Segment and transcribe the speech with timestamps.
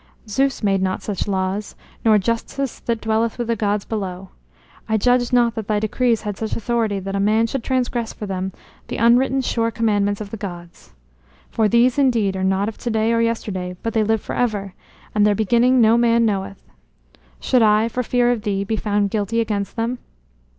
[0.27, 4.29] "Zeus made not such laws, nor Justice that dwelleth with the gods below.
[4.89, 8.25] I judged not that thy decrees had such authority that a man should transgress for
[8.25, 8.51] them
[8.87, 10.93] the unwritten sure commandments of the gods.
[11.51, 14.73] For these, indeed, are not of today or yesterday, but they live forever,
[15.13, 16.63] and their beginning no man knoweth.
[17.39, 19.99] Should I, for fear of thee, be found guilty against them?